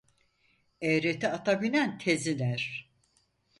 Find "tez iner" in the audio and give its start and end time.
1.97-2.89